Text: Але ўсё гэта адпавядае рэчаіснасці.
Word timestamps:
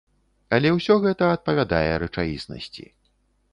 Але 0.55 0.69
ўсё 0.77 0.95
гэта 1.03 1.29
адпавядае 1.35 1.91
рэчаіснасці. 2.07 2.91